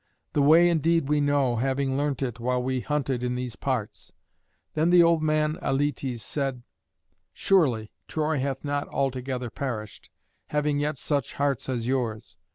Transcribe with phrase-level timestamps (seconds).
[0.33, 4.11] The way indeed we know, having learnt it while we hunted in these parts."
[4.73, 6.63] Then the old man Aletes said:
[7.33, 10.09] "Surely, Troy hath not altogether perished,
[10.47, 12.35] having yet such hearts as yours."